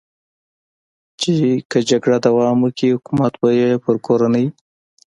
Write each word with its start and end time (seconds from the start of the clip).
چې 1.21 1.33
که 1.69 1.79
جګړه 1.89 2.17
دوام 2.27 2.57
وکړي، 2.61 2.89
حکومت 2.95 3.33
به 3.41 3.49
یې 3.59 3.69
پر 3.83 3.95
کورنۍ. 4.05 4.45